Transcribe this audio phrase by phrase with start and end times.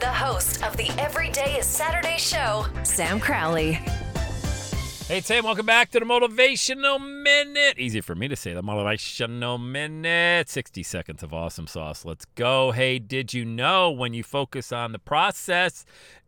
[0.00, 3.72] the host of the Everyday is Saturday show, Sam Crowley.
[5.06, 7.78] Hey, Sam, welcome back to the Motivational Minute.
[7.78, 10.48] Easy for me to say the Motivational Minute.
[10.48, 12.06] 60 seconds of awesome sauce.
[12.06, 12.70] Let's go.
[12.70, 15.84] Hey, did you know when you focus on the process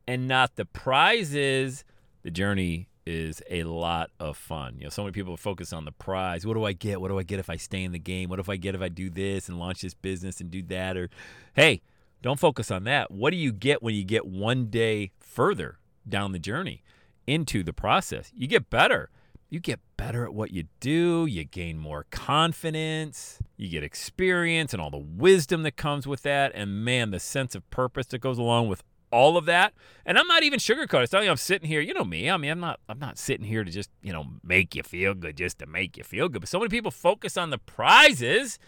[0.06, 1.82] and not the prizes,
[2.24, 4.74] the journey is a lot of fun.
[4.76, 6.44] You know, so many people focus on the prize.
[6.44, 7.00] What do I get?
[7.00, 8.28] What do I get if I stay in the game?
[8.28, 10.98] What if I get if I do this and launch this business and do that?
[10.98, 11.08] Or,
[11.54, 11.80] hey,
[12.22, 13.10] don't focus on that.
[13.10, 16.82] What do you get when you get one day further down the journey?
[17.26, 18.32] into the process.
[18.34, 19.10] You get better.
[19.48, 21.26] You get better at what you do.
[21.26, 23.38] You gain more confidence.
[23.56, 26.52] You get experience and all the wisdom that comes with that.
[26.54, 29.74] And man, the sense of purpose that goes along with all of that.
[30.06, 31.02] And I'm not even sugarcoating.
[31.02, 32.30] It's not like I'm sitting here, you know me.
[32.30, 35.12] I mean, I'm not I'm not sitting here to just, you know, make you feel
[35.12, 36.40] good just to make you feel good.
[36.40, 38.58] But so many people focus on the prizes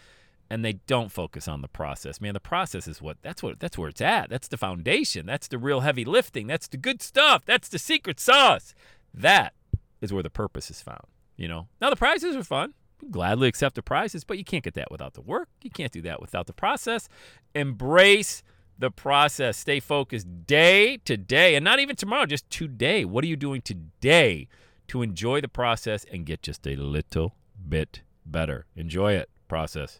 [0.55, 2.21] and they don't focus on the process.
[2.21, 4.29] Man, the process is what that's what that's where it's at.
[4.29, 5.25] That's the foundation.
[5.25, 6.47] That's the real heavy lifting.
[6.47, 7.43] That's the good stuff.
[7.45, 8.73] That's the secret sauce.
[9.13, 9.53] That
[9.99, 11.07] is where the purpose is found.
[11.35, 11.67] You know.
[11.81, 12.73] Now the prizes are fun.
[13.11, 15.49] Gladly accept the prizes, but you can't get that without the work.
[15.61, 17.09] You can't do that without the process.
[17.53, 18.41] Embrace
[18.79, 19.57] the process.
[19.57, 23.03] Stay focused day to day, and not even tomorrow, just today.
[23.03, 24.47] What are you doing today
[24.87, 27.35] to enjoy the process and get just a little
[27.67, 28.67] bit better?
[28.77, 29.29] Enjoy it.
[29.49, 29.99] Process